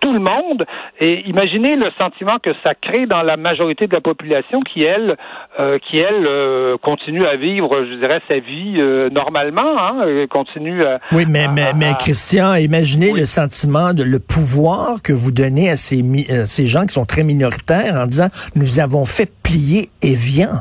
tout 0.01 0.13
le 0.13 0.19
monde. 0.19 0.65
Et 0.99 1.29
imaginez 1.29 1.77
le 1.77 1.91
sentiment 2.01 2.39
que 2.43 2.51
ça 2.65 2.75
crée 2.75 3.07
dans 3.07 3.23
la 3.23 3.37
majorité 3.37 3.87
de 3.87 3.95
la 3.95 4.01
population 4.01 4.10
qui, 4.15 4.83
elle, 4.83 5.17
euh, 5.59 5.79
qui, 5.79 5.99
elle, 5.99 6.27
euh, 6.29 6.77
continue 6.83 7.27
à 7.27 7.37
vivre, 7.37 7.85
je 7.85 7.99
dirais, 7.99 8.21
sa 8.29 8.39
vie 8.39 8.77
euh, 8.81 9.11
normalement, 9.11 9.79
hein, 9.79 10.27
continue 10.29 10.83
à... 10.85 10.99
Oui, 11.13 11.25
mais, 11.29 11.49
mais, 11.49 11.73
mais 11.75 11.93
Christian, 11.99 12.55
imaginez 12.55 13.13
le 13.13 13.27
sentiment, 13.27 13.93
de, 13.95 14.03
le 14.03 14.19
pouvoir 14.19 15.03
que 15.03 15.13
vous 15.13 15.33
donnez 15.33 15.71
à 15.71 15.77
ces, 15.77 16.05
ces 16.47 16.67
gens 16.67 16.87
qui 16.87 16.95
sont 16.95 17.07
très 17.07 17.25
minoritaires 17.25 17.95
en 17.95 18.07
disant, 18.07 18.29
nous 18.55 18.81
avons 18.81 19.05
fait 19.05 19.31
plier 19.43 19.91
Evian. 20.03 20.61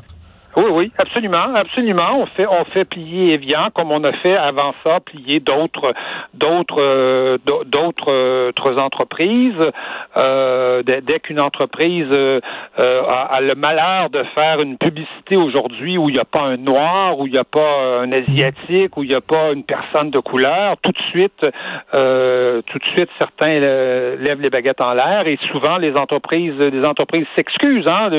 Oui, 0.59 0.65
oui, 0.71 0.91
absolument, 0.97 1.55
absolument. 1.55 2.19
On 2.19 2.25
fait, 2.25 2.45
on 2.45 2.65
fait 2.65 2.83
plier 2.83 3.33
Evian 3.33 3.69
comme 3.73 3.93
on 3.93 4.03
a 4.03 4.11
fait 4.11 4.35
avant 4.35 4.73
ça 4.83 4.99
plier 4.99 5.39
d'autres, 5.39 5.93
d'autres, 6.33 6.81
euh, 6.81 7.37
d'autres 7.65 8.77
entreprises. 8.81 9.71
Euh, 10.17 10.83
dès, 10.83 11.19
qu'une 11.21 11.39
entreprise 11.39 12.09
euh, 12.11 12.41
a, 12.77 13.39
le 13.39 13.55
malheur 13.55 14.09
de 14.09 14.23
faire 14.35 14.59
une 14.61 14.77
publicité 14.77 15.37
aujourd'hui 15.37 15.97
où 15.97 16.09
il 16.09 16.13
n'y 16.13 16.19
a 16.19 16.25
pas 16.25 16.41
un 16.41 16.57
noir, 16.57 17.17
où 17.17 17.27
il 17.27 17.31
n'y 17.31 17.39
a 17.39 17.45
pas 17.45 18.01
un 18.01 18.11
asiatique, 18.11 18.97
où 18.97 19.03
il 19.03 19.09
n'y 19.09 19.15
a 19.15 19.21
pas 19.21 19.53
une 19.53 19.63
personne 19.63 20.09
de 20.11 20.19
couleur, 20.19 20.75
tout 20.81 20.91
de 20.91 21.01
suite, 21.09 21.39
tout 21.41 22.79
de 22.79 22.85
suite, 22.95 23.09
certains 23.17 23.59
lèvent 23.59 24.41
les 24.41 24.49
baguettes 24.49 24.81
en 24.81 24.93
l'air 24.93 25.25
et 25.25 25.37
souvent 25.51 25.77
les 25.77 25.95
entreprises, 25.95 26.57
les 26.59 26.85
entreprises 26.85 27.27
s'excusent. 27.37 27.87
Hein, 27.87 28.09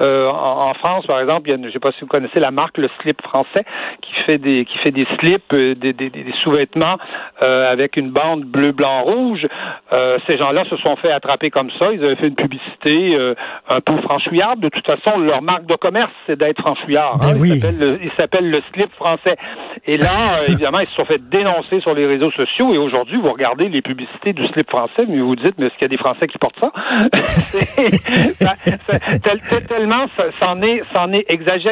en, 0.00 0.70
en, 0.70 0.74
France, 0.74 1.06
par 1.06 1.20
exemple, 1.20 1.48
il 1.48 1.50
y 1.50 1.54
a 1.54 1.58
une 1.58 1.73
sais 1.74 1.80
pas 1.80 1.92
si 1.92 2.00
vous 2.00 2.06
connaissez 2.06 2.40
la 2.40 2.50
marque 2.50 2.78
le 2.78 2.88
slip 3.00 3.20
français 3.22 3.64
qui 4.02 4.12
fait 4.26 4.38
des 4.38 4.64
qui 4.64 4.78
fait 4.78 4.90
des 4.90 5.06
slips, 5.18 5.52
euh, 5.52 5.74
des, 5.74 5.92
des, 5.92 6.10
des 6.10 6.34
sous-vêtements 6.42 6.96
euh, 7.42 7.66
avec 7.66 7.96
une 7.96 8.10
bande 8.10 8.44
bleu, 8.44 8.72
blanc, 8.72 9.02
rouge. 9.02 9.46
Euh, 9.92 10.18
ces 10.28 10.38
gens-là 10.38 10.64
se 10.70 10.76
sont 10.78 10.96
fait 10.96 11.10
attraper 11.10 11.50
comme 11.50 11.70
ça. 11.80 11.92
Ils 11.92 12.04
avaient 12.04 12.16
fait 12.16 12.28
une 12.28 12.34
publicité 12.34 13.16
un 13.68 13.80
peu 13.80 13.96
franchouillarde. 14.02 14.60
De 14.60 14.68
toute 14.68 14.86
façon, 14.86 15.18
leur 15.18 15.42
marque 15.42 15.66
de 15.66 15.74
commerce, 15.76 16.12
c'est 16.26 16.38
d'être 16.38 16.60
franchouillard. 16.60 17.18
Ben 17.18 17.36
hein. 17.36 17.98
Il 18.02 18.10
s'appelle 18.18 18.50
le, 18.50 18.60
slip 18.72 18.92
français. 18.94 19.36
Et 19.86 19.96
là, 19.96 20.08
évidemment, 20.48 20.80
ils 20.80 20.88
se 20.88 20.94
sont 20.94 21.04
fait 21.04 21.22
dénoncer 21.28 21.80
sur 21.80 21.94
les 21.94 22.06
réseaux 22.06 22.32
sociaux. 22.32 22.74
Et 22.74 22.78
aujourd'hui, 22.78 23.18
vous 23.18 23.32
regardez 23.32 23.68
les 23.68 23.82
publicités 23.82 24.32
du 24.32 24.46
slip 24.48 24.68
français, 24.70 25.04
mais 25.08 25.20
vous 25.20 25.36
dites, 25.36 25.54
mais 25.58 25.66
est-ce 25.66 25.74
qu'il 25.74 25.82
y 25.82 25.86
a 25.86 25.88
des 25.88 25.98
Français 25.98 26.26
qui 26.26 26.38
portent 26.38 26.58
ça? 26.60 26.72
tellement, 29.68 30.06
c'en 30.40 30.60
est, 30.62 30.82
est 31.14 31.32
exagéré, 31.32 31.63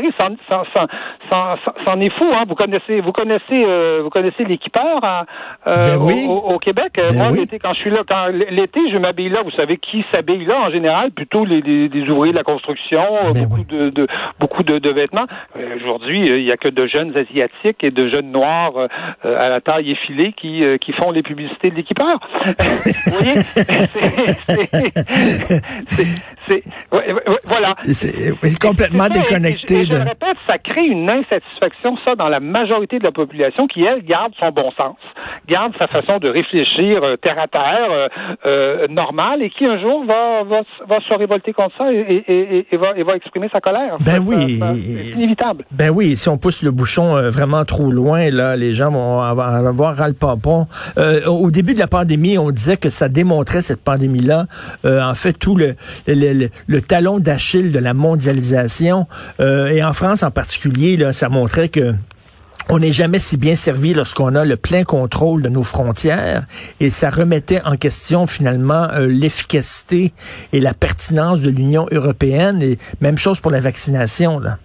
c'en 1.30 2.00
est 2.00 2.10
fou. 2.10 2.30
Hein? 2.32 2.44
Vous 2.48 2.54
connaissez, 2.54 3.00
vous 3.00 3.12
connaissez, 3.12 3.64
euh, 3.66 4.00
vous 4.02 4.10
connaissez 4.10 4.44
l'équipeur 4.44 5.00
hein, 5.02 5.24
euh, 5.66 5.96
ben 5.96 6.28
au, 6.28 6.58
Québec. 6.58 6.92
Ben 6.94 7.16
Moi, 7.16 7.30
l'été, 7.32 7.58
quand 7.58 7.72
je 7.74 7.80
suis 7.80 7.90
là, 7.90 8.02
quand 8.08 8.28
l'été, 8.28 8.80
je 8.90 8.98
m'habille 8.98 9.30
là. 9.30 9.42
Vous 9.42 9.50
savez 9.52 9.78
qui 9.78 10.04
s'habille 10.12 10.44
là 10.44 10.60
en 10.60 10.70
général 10.70 11.10
Plutôt 11.10 11.44
les, 11.44 11.60
les, 11.60 12.10
ouvriers 12.10 12.32
de 12.32 12.38
la 12.38 12.44
construction, 12.44 13.02
ben 13.32 13.46
beaucoup 13.46 13.64
de, 13.64 14.06
beaucoup 14.40 14.62
de, 14.62 14.90
vêtements. 14.90 15.26
Euh, 15.56 15.76
aujourd'hui, 15.76 16.28
il 16.28 16.44
n'y 16.44 16.52
a 16.52 16.56
que 16.56 16.68
de 16.68 16.86
jeunes 16.86 17.16
asiatiques 17.16 17.82
et 17.82 17.90
de 17.90 18.08
jeunes 18.08 18.30
noirs 18.30 18.72
à 19.24 19.48
la 19.48 19.60
taille 19.60 19.90
effilée 19.90 20.32
qui 20.32 20.62
qui 20.80 20.92
font 20.92 21.10
les 21.10 21.22
publicités 21.22 21.70
de 21.70 21.76
l'équipeur. 21.76 22.18
vous 22.44 23.12
voyez, 23.12 23.34
c'est 25.86 26.04
voilà. 27.44 27.74
C'est 27.92 28.58
complètement 28.60 29.08
déconnecté. 29.08 29.84
je, 29.86 29.94
répète, 29.94 30.36
ça 30.48 30.58
crée 30.58 30.86
une 30.86 31.08
insatisfaction, 31.10 31.96
ça, 32.06 32.14
dans 32.14 32.28
la 32.28 32.40
majorité 32.40 32.98
de 32.98 33.04
la 33.04 33.12
population 33.12 33.66
qui, 33.66 33.84
elle, 33.84 34.04
garde 34.04 34.32
son 34.38 34.50
bon 34.50 34.70
sens, 34.76 34.96
garde 35.48 35.72
sa 35.78 35.88
façon 35.88 36.18
de 36.18 36.30
réfléchir 36.30 37.02
euh, 37.02 37.16
terre 37.16 37.38
à 37.38 37.48
terre, 37.48 37.90
euh, 37.90 38.08
euh, 38.46 38.86
normale, 38.88 39.42
et 39.42 39.50
qui 39.50 39.64
un 39.66 39.80
jour 39.80 40.04
va, 40.04 40.42
va, 40.44 40.62
va 40.86 41.00
se 41.00 41.14
révolter 41.14 41.52
contre 41.52 41.76
ça 41.76 41.92
et, 41.92 42.24
et, 42.26 42.66
et, 42.70 42.76
va, 42.76 42.96
et 42.96 43.02
va 43.02 43.16
exprimer 43.16 43.48
sa 43.52 43.60
colère. 43.60 43.98
Ben 44.00 44.22
oui. 44.24 44.60
c'est 44.60 45.18
inévitable. 45.18 45.64
Ben 45.70 45.90
oui, 45.90 46.16
si 46.16 46.28
on 46.28 46.38
pousse 46.38 46.62
le 46.62 46.70
bouchon 46.70 47.14
vraiment 47.30 47.64
trop 47.64 47.90
loin, 47.90 48.30
là, 48.30 48.56
les 48.56 48.74
gens 48.74 48.90
vont 48.90 49.20
avoir 49.20 49.96
ras 49.96 50.08
le 50.08 50.14
papon. 50.14 50.66
au 51.26 51.50
début 51.50 51.74
de 51.74 51.78
la 51.78 51.86
pandémie, 51.86 52.38
on 52.38 52.50
disait 52.50 52.76
que 52.76 52.90
ça 52.90 53.08
démontrait 53.08 53.62
cette 53.62 53.82
pandémie-là, 53.82 54.46
en 54.84 55.14
fait, 55.14 55.32
tout 55.32 55.56
le, 55.56 55.74
le, 56.06 56.31
le 56.32 56.80
talon 56.80 57.18
d'Achille 57.18 57.72
de 57.72 57.78
la 57.78 57.94
mondialisation. 57.94 59.06
et 59.38 59.82
en 59.82 59.92
France 59.92 60.22
en 60.22 60.30
particulier, 60.30 60.96
là, 60.96 61.12
ça 61.12 61.28
montrait 61.28 61.68
que 61.68 61.94
on 62.68 62.78
n'est 62.78 62.92
jamais 62.92 63.18
si 63.18 63.36
bien 63.36 63.56
servi 63.56 63.92
lorsqu'on 63.92 64.34
a 64.34 64.44
le 64.44 64.56
plein 64.56 64.84
contrôle 64.84 65.42
de 65.42 65.48
nos 65.48 65.62
frontières 65.64 66.46
et 66.80 66.90
ça 66.90 67.10
remettait 67.10 67.60
en 67.64 67.76
question 67.76 68.26
finalement 68.26 68.88
euh, 68.92 69.06
l'efficacité 69.06 70.12
et 70.52 70.60
la 70.60 70.72
pertinence 70.72 71.40
de 71.40 71.50
l'Union 71.50 71.86
européenne 71.90 72.62
et 72.62 72.78
même 73.00 73.18
chose 73.18 73.40
pour 73.40 73.50
la 73.50 73.60
vaccination 73.60 74.38
là. 74.38 74.58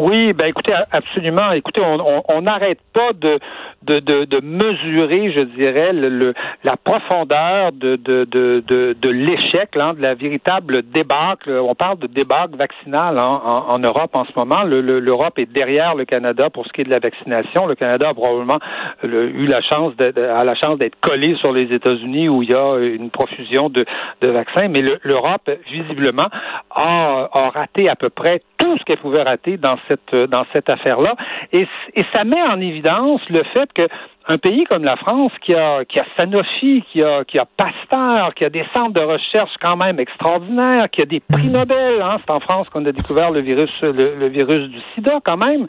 Oui, 0.00 0.32
ben 0.32 0.46
écoutez, 0.46 0.74
absolument. 0.90 1.52
Écoutez, 1.52 1.80
on 1.80 2.42
n'arrête 2.42 2.80
pas 2.92 3.12
de, 3.12 3.38
de, 3.84 4.00
de, 4.00 4.24
de, 4.24 4.40
mesurer, 4.40 5.32
je 5.32 5.44
dirais, 5.44 5.92
le, 5.92 6.34
la 6.64 6.76
profondeur 6.76 7.70
de, 7.72 7.96
de, 7.96 8.24
de, 8.24 8.62
de, 9.00 9.10
l'échec, 9.10 9.70
de 9.74 10.02
la 10.02 10.14
véritable 10.14 10.82
débâcle. 10.82 11.50
On 11.50 11.74
parle 11.76 11.98
de 11.98 12.08
débâcle 12.08 12.56
vaccinal 12.56 13.18
hein, 13.18 13.40
en, 13.44 13.74
en, 13.74 13.78
Europe 13.78 14.16
en 14.16 14.24
ce 14.24 14.32
moment. 14.36 14.64
L'Europe 14.64 15.38
est 15.38 15.52
derrière 15.52 15.94
le 15.94 16.04
Canada 16.04 16.50
pour 16.50 16.66
ce 16.66 16.72
qui 16.72 16.80
est 16.80 16.84
de 16.84 16.90
la 16.90 16.98
vaccination. 16.98 17.66
Le 17.66 17.76
Canada 17.76 18.08
a 18.08 18.14
probablement 18.14 18.58
eu 19.04 19.46
la 19.46 19.60
chance 19.62 19.92
a 20.00 20.44
la 20.44 20.54
chance 20.54 20.78
d'être 20.78 20.98
collé 21.00 21.36
sur 21.36 21.52
les 21.52 21.72
États-Unis 21.72 22.28
où 22.28 22.42
il 22.42 22.50
y 22.50 22.54
a 22.54 22.78
une 22.78 23.10
profusion 23.10 23.68
de, 23.68 23.84
de 24.22 24.28
vaccins, 24.28 24.68
mais 24.68 24.82
l'Europe 25.02 25.50
visiblement 25.70 26.28
a, 26.74 27.28
a 27.32 27.50
raté 27.50 27.88
à 27.88 27.96
peu 27.96 28.10
près 28.10 28.40
tout 28.58 28.76
ce 28.78 28.84
qu'elle 28.84 28.98
pouvait 28.98 29.22
rater 29.22 29.56
dans 29.56 29.76
cette 29.88 30.14
dans 30.30 30.44
cette 30.52 30.68
affaire-là. 30.68 31.14
Et 31.52 31.66
ça 32.14 32.24
met 32.24 32.42
en 32.42 32.60
évidence 32.60 33.20
le 33.28 33.42
fait 33.54 33.72
que 33.72 33.82
un 34.28 34.38
pays 34.38 34.64
comme 34.64 34.84
la 34.84 34.96
France, 34.96 35.32
qui 35.42 35.54
a, 35.54 35.84
qui 35.84 36.00
a 36.00 36.04
Sanofi, 36.16 36.82
qui 36.90 37.02
a, 37.02 37.24
qui 37.24 37.38
a 37.38 37.44
Pasteur, 37.44 38.34
qui 38.34 38.44
a 38.44 38.50
des 38.50 38.64
centres 38.74 38.94
de 38.94 39.00
recherche 39.00 39.52
quand 39.60 39.76
même 39.76 40.00
extraordinaires, 40.00 40.88
qui 40.90 41.02
a 41.02 41.04
des 41.04 41.20
prix 41.20 41.48
mm. 41.48 41.52
Nobel, 41.52 42.02
hein, 42.02 42.16
c'est 42.24 42.32
en 42.32 42.40
France 42.40 42.68
qu'on 42.70 42.84
a 42.86 42.92
découvert 42.92 43.30
le 43.30 43.40
virus, 43.40 43.70
le, 43.82 44.28
virus 44.28 44.68
du 44.70 44.78
SIDA 44.94 45.20
quand 45.24 45.36
même, 45.36 45.66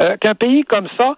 euh, 0.00 0.16
qu'un 0.16 0.34
pays 0.34 0.62
comme 0.62 0.88
ça, 0.98 1.14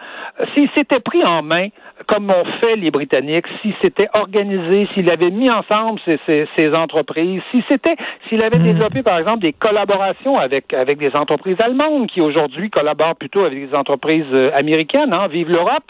s'il 0.54 0.68
s'était 0.76 1.00
pris 1.00 1.24
en 1.24 1.42
main, 1.42 1.68
comme 2.08 2.30
ont 2.30 2.44
fait 2.60 2.76
les 2.76 2.90
Britanniques, 2.90 3.46
s'il 3.60 3.74
s'était 3.82 4.08
organisé, 4.14 4.88
s'il 4.94 5.10
avait 5.10 5.30
mis 5.30 5.50
ensemble 5.50 6.00
ces, 6.04 6.18
ces, 6.56 6.74
entreprises, 6.74 7.42
si 7.50 7.62
c'était, 7.70 7.96
s'il 8.28 8.44
avait 8.44 8.58
mm. 8.58 8.64
développé 8.64 9.02
par 9.02 9.18
exemple 9.18 9.40
des 9.40 9.52
collaborations 9.52 10.38
avec 10.38 10.72
avec 10.72 10.98
des 10.98 11.10
entreprises 11.16 11.56
allemandes 11.62 12.08
qui 12.08 12.20
aujourd'hui 12.20 12.70
collaborent 12.70 13.16
plutôt 13.16 13.44
avec 13.44 13.70
des 13.70 13.76
entreprises 13.76 14.26
euh, 14.32 14.50
américaines, 14.54 15.12
hein, 15.12 15.28
vive 15.28 15.48
l'Europe. 15.48 15.84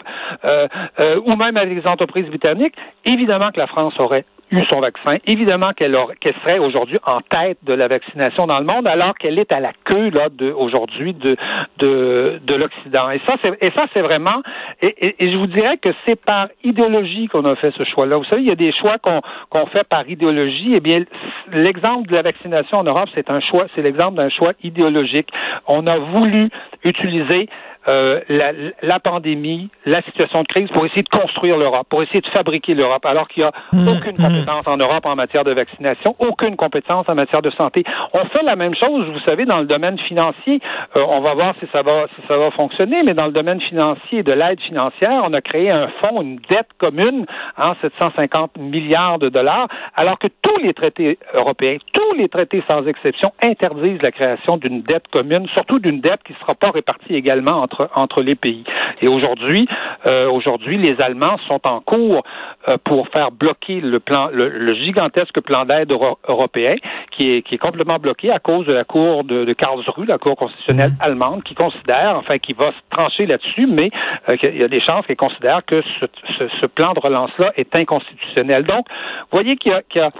Euh, 0.45 0.67
euh, 0.99 1.19
ou 1.25 1.35
même 1.35 1.57
avec 1.57 1.83
les 1.83 1.89
entreprises 1.89 2.27
britanniques, 2.27 2.75
évidemment 3.05 3.51
que 3.53 3.59
la 3.59 3.67
France 3.67 3.93
aurait 3.99 4.25
eu 4.53 4.63
son 4.69 4.79
vaccin. 4.79 5.17
Évidemment 5.25 5.71
qu'elle 5.75 5.95
qu'elle 6.19 6.35
serait 6.45 6.59
aujourd'hui 6.59 6.99
en 7.05 7.21
tête 7.21 7.57
de 7.63 7.73
la 7.73 7.87
vaccination 7.87 8.45
dans 8.45 8.59
le 8.59 8.65
monde, 8.65 8.87
alors 8.87 9.15
qu'elle 9.15 9.39
est 9.39 9.51
à 9.51 9.59
la 9.59 9.71
queue 9.83 10.09
là 10.11 10.27
aujourd'hui 10.55 11.13
de 11.13 11.35
de, 11.79 12.39
de 12.45 12.55
l'Occident. 12.55 13.09
Et 13.11 13.19
ça, 13.27 13.35
c'est 13.43 13.57
et 13.61 13.71
ça 13.75 13.85
c'est 13.93 14.01
vraiment. 14.01 14.41
Et, 14.81 15.15
et, 15.19 15.31
je 15.31 15.37
vous 15.37 15.47
dirais 15.47 15.77
que 15.77 15.89
c'est 16.05 16.19
par 16.19 16.47
idéologie 16.63 17.27
qu'on 17.27 17.45
a 17.45 17.55
fait 17.55 17.73
ce 17.75 17.83
choix-là. 17.83 18.17
Vous 18.17 18.25
savez, 18.25 18.43
il 18.43 18.49
y 18.49 18.51
a 18.51 18.55
des 18.55 18.71
choix 18.73 18.97
qu'on 18.99 19.21
qu'on 19.49 19.65
fait 19.67 19.87
par 19.87 20.07
idéologie. 20.07 20.73
Eh 20.75 20.79
bien, 20.79 21.03
l'exemple 21.51 22.09
de 22.09 22.15
la 22.15 22.21
vaccination 22.21 22.77
en 22.77 22.83
Europe, 22.83 23.09
c'est 23.15 23.29
un 23.29 23.39
choix. 23.39 23.65
C'est 23.75 23.81
l'exemple 23.81 24.15
d'un 24.15 24.29
choix 24.29 24.53
idéologique. 24.63 25.29
On 25.67 25.87
a 25.87 25.97
voulu 25.97 26.49
utiliser 26.83 27.49
euh, 27.87 28.21
la, 28.29 28.51
la, 28.81 28.99
pandémie, 28.99 29.69
la 29.85 30.01
situation 30.03 30.41
de 30.41 30.47
crise 30.47 30.69
pour 30.69 30.85
essayer 30.85 31.03
de 31.03 31.09
construire 31.09 31.57
l'Europe, 31.57 31.87
pour 31.89 32.01
essayer 32.01 32.21
de 32.21 32.27
fabriquer 32.27 32.73
l'Europe, 32.73 33.05
alors 33.05 33.27
qu'il 33.27 33.43
n'y 33.43 33.49
a 33.49 33.51
mmh, 33.73 33.87
aucune 33.87 34.13
mmh. 34.13 34.23
compétence 34.23 34.67
en 34.67 34.77
Europe 34.77 35.05
en 35.05 35.15
matière 35.15 35.43
de 35.43 35.51
vaccination, 35.51 36.15
aucune 36.19 36.55
compétence 36.55 37.05
en 37.09 37.15
matière 37.15 37.41
de 37.41 37.51
santé. 37.51 37.83
On 38.13 38.25
fait 38.27 38.43
la 38.43 38.55
même 38.55 38.73
chose, 38.75 39.05
vous 39.11 39.19
savez, 39.27 39.45
dans 39.45 39.59
le 39.59 39.65
domaine 39.65 39.99
financier. 39.99 40.61
Euh, 40.97 41.05
on 41.09 41.21
va 41.21 41.33
voir 41.33 41.55
si 41.59 41.67
ça 41.71 41.81
va 41.81 42.05
si 42.15 42.27
ça 42.27 42.37
va 42.37 42.51
fonctionner, 42.51 43.03
mais 43.03 43.13
dans 43.13 43.25
le 43.25 43.31
domaine 43.31 43.59
financier 43.61 44.23
de 44.23 44.33
l'aide 44.33 44.61
financière, 44.61 45.23
on 45.25 45.33
a 45.33 45.41
créé 45.41 45.69
un 45.69 45.89
fonds, 46.01 46.21
une 46.21 46.39
dette 46.49 46.69
commune, 46.77 47.25
hein, 47.57 47.75
750 47.81 48.57
milliards 48.57 49.19
de 49.19 49.29
dollars, 49.29 49.67
alors 49.95 50.19
que 50.19 50.27
tous 50.41 50.57
les 50.63 50.73
traités 50.73 51.17
européens, 51.33 51.77
tous 51.91 52.13
les 52.17 52.29
traités 52.29 52.63
sans 52.69 52.85
exception 52.87 53.31
interdisent 53.41 54.01
la 54.01 54.11
création 54.11 54.57
d'une 54.57 54.81
dette 54.81 55.07
commune, 55.09 55.47
surtout 55.53 55.79
d'une 55.79 55.99
dette 55.99 56.23
qui 56.23 56.33
ne 56.33 56.37
sera 56.37 56.55
pas 56.55 56.71
répartie 56.71 57.15
également 57.15 57.61
entre 57.61 57.72
entre 57.95 58.21
les 58.21 58.35
pays. 58.35 58.63
Et 59.01 59.07
aujourd'hui, 59.07 59.67
euh, 60.05 60.29
aujourd'hui, 60.29 60.77
les 60.77 61.01
Allemands 61.01 61.37
sont 61.47 61.61
en 61.67 61.79
cours 61.81 62.23
euh, 62.67 62.77
pour 62.83 63.07
faire 63.09 63.31
bloquer 63.31 63.81
le 63.81 63.99
plan, 63.99 64.29
le, 64.31 64.73
gigantesque 64.73 65.39
plan 65.41 65.65
d'aide 65.65 65.93
européen, 66.27 66.75
qui 67.11 67.29
est 67.29 67.41
qui 67.41 67.55
est 67.55 67.57
complètement 67.57 67.97
bloqué 67.97 68.31
à 68.31 68.39
cause 68.39 68.65
de 68.65 68.73
la 68.73 68.83
cour 68.83 69.23
de, 69.23 69.45
de 69.45 69.53
Karlsruhe, 69.53 70.07
la 70.07 70.17
cour 70.17 70.35
constitutionnelle 70.35 70.91
mmh. 70.91 71.03
allemande, 71.03 71.43
qui 71.43 71.55
considère, 71.55 72.15
enfin, 72.17 72.37
qui 72.39 72.53
va 72.53 72.67
se 72.67 72.81
trancher 72.89 73.25
là-dessus, 73.25 73.67
mais 73.67 73.91
euh, 74.29 74.35
il 74.43 74.61
y 74.61 74.63
a 74.63 74.67
des 74.67 74.81
chances 74.81 75.05
qu'elle 75.05 75.17
considère 75.17 75.61
que 75.65 75.81
ce, 75.99 76.05
ce, 76.37 76.47
ce 76.61 76.67
plan 76.67 76.93
de 76.93 76.99
relance-là 76.99 77.51
est 77.57 77.75
inconstitutionnel. 77.75 78.63
Donc, 78.63 78.85
vous 79.31 79.37
voyez 79.37 79.55
qu'il 79.55 79.71
y 79.71 79.75
a, 79.75 79.81
y 79.95 79.99
a 79.99 80.11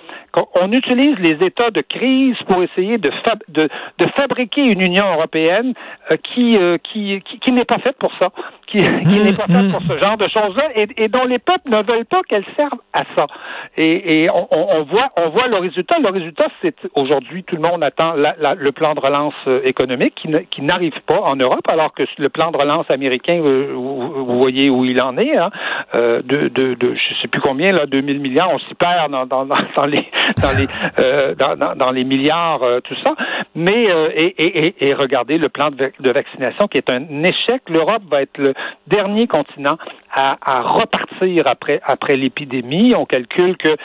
on 0.60 0.72
utilise 0.72 1.18
les 1.20 1.46
états 1.46 1.70
de 1.70 1.82
crise 1.82 2.36
pour 2.48 2.64
essayer 2.64 2.98
de, 2.98 3.12
de, 3.50 3.70
de 4.00 4.08
fabriquer 4.18 4.62
une 4.62 4.82
Union 4.82 5.06
européenne 5.14 5.74
euh, 6.12 6.18
qui, 6.18 6.58
euh, 6.58 6.78
qui, 6.84 7.22
qui, 7.22 7.43
qui 7.44 7.52
n'est 7.52 7.66
pas 7.66 7.80
faite 7.80 7.98
pour 8.00 8.12
ça, 8.20 8.30
qui, 8.68 8.80
qui 8.80 9.20
n'est 9.24 9.34
pas 9.34 9.48
faite 9.48 9.72
pour 9.72 9.82
ce 9.82 9.98
genre 9.98 10.18
de 10.18 10.28
choses-là, 10.28 10.70
et, 10.76 10.88
et, 10.98 11.08
dont 11.08 11.26
les 11.26 11.40
peuples 11.40 11.70
ne 11.70 11.78
veulent 11.78 12.06
pas 12.06 12.22
qu'elle 12.28 12.46
serve 12.56 12.80
à 12.94 13.04
ça. 13.16 13.28
Et, 13.78 14.24
et 14.24 14.28
on, 14.34 14.48
on, 14.52 14.84
voit, 14.84 15.12
on 15.18 15.30
voit 15.30 15.48
le 15.48 15.58
résultat. 15.58 16.00
Le 16.00 16.10
résultat, 16.10 16.48
c'est 16.62 16.76
aujourd'hui 16.96 17.44
tout 17.44 17.56
le 17.56 17.62
monde 17.62 17.84
attend 17.84 18.14
la, 18.14 18.36
la, 18.40 18.56
le 18.56 18.72
plan 18.72 18.94
de 18.94 19.00
relance 19.00 19.34
euh, 19.48 19.62
économique 19.66 20.16
qui, 20.16 20.62
n'arrive 20.62 20.94
pas 21.06 21.20
en 21.20 21.36
Europe, 21.36 21.66
alors 21.70 21.94
que 21.94 22.04
le 22.18 22.30
plan 22.30 22.52
de 22.52 22.58
relance 22.58 22.90
américain, 22.90 23.42
vous, 23.42 24.26
vous 24.26 24.40
voyez 24.40 24.70
où 24.70 24.86
il 24.86 25.02
en 25.02 25.18
est, 25.18 25.36
hein, 25.36 25.50
de, 25.94 26.48
de, 26.48 26.74
de, 26.76 26.96
je 26.96 27.22
sais 27.22 27.28
plus 27.28 27.42
combien 27.42 27.72
là, 27.72 27.86
2000 27.86 28.20
milliards, 28.20 28.50
on 28.52 28.60
s'y 28.60 28.74
perd 28.76 29.12
dans, 29.12 29.26
dans, 29.26 29.46
dans 29.46 29.86
les 29.86 30.08
dans 30.42 30.58
les 30.58 30.68
euh, 31.00 31.36
dans, 31.36 31.76
dans, 31.76 31.92
les 31.92 32.04
milliards, 32.04 32.64
euh, 32.64 32.80
tout 32.82 32.96
ça. 33.04 33.14
Mais 33.56 33.90
euh, 33.90 34.10
et, 34.16 34.34
et, 34.38 34.76
et, 34.88 34.94
regardez 34.94 35.38
le 35.38 35.50
plan 35.50 35.70
de, 35.70 35.92
de 36.00 36.12
vaccination 36.12 36.68
qui 36.68 36.78
est 36.78 36.92
un 36.92 37.00
échec. 37.34 37.62
L'Europe 37.70 38.04
va 38.10 38.22
être 38.22 38.38
le 38.38 38.54
dernier 38.88 39.28
continent 39.28 39.78
à, 40.14 40.38
à 40.42 40.62
repartir 40.62 41.44
après 41.46 41.82
après 41.86 42.16
l'épidémie. 42.16 42.94
On 42.96 43.06
calcule 43.06 43.58
que 43.58 43.76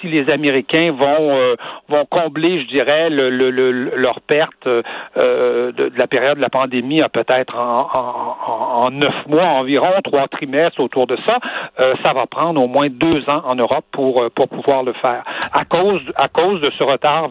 si 0.00 0.08
les 0.08 0.30
Américains 0.30 0.92
vont 0.92 1.36
euh, 1.36 1.56
vont 1.88 2.06
combler, 2.08 2.62
je 2.62 2.68
dirais, 2.68 3.10
le, 3.10 3.30
le, 3.30 3.70
leur 3.96 4.20
perte 4.20 4.66
euh, 4.66 5.72
de, 5.72 5.88
de, 5.88 5.98
la 5.98 6.06
période 6.06 6.36
de 6.36 6.42
la 6.42 6.48
pandémie 6.48 7.02
à 7.02 7.08
peut-être 7.08 7.56
en, 7.56 7.88
en, 7.94 8.84
en, 8.84 8.90
neuf 8.90 9.14
mois 9.26 9.44
environ, 9.44 9.90
trois 10.04 10.28
trimestres 10.28 10.80
autour 10.80 11.06
de 11.06 11.16
ça, 11.26 11.38
euh, 11.80 11.94
ça 12.04 12.12
va 12.12 12.26
prendre 12.26 12.62
au 12.62 12.68
moins 12.68 12.88
deux 12.88 13.22
ans 13.28 13.42
en 13.44 13.56
Europe 13.56 13.84
pour 13.92 14.24
pour 14.34 14.48
pouvoir 14.48 14.84
le 14.84 14.92
faire 14.94 15.24
à 15.52 15.64
cause 15.64 16.02
à 16.16 16.28
cause 16.28 16.60
de 16.60 16.70
ce 16.78 16.84
retard 16.84 17.30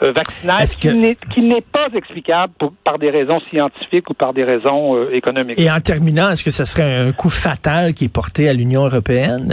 vaccinal 0.00 0.66
qui 0.66 1.42
n'est 1.42 1.60
pas 1.60 1.88
explicable 1.94 2.52
par 2.84 2.98
des 2.98 3.10
raisons 3.10 3.40
scientifiques 3.50 4.10
ou 4.10 4.14
par 4.14 4.32
des 4.32 4.44
raisons 4.44 5.08
économiques. 5.10 5.58
Et 5.58 5.70
en 5.70 5.80
terminant, 5.80 6.30
est-ce 6.30 6.44
que 6.44 6.50
ce 6.50 6.64
serait 6.64 7.08
un 7.08 7.12
coup 7.12 7.30
fatal 7.30 7.77
qui 7.94 8.04
est 8.04 8.12
porté 8.12 8.48
à 8.48 8.52
l'Union 8.52 8.84
européenne 8.86 9.52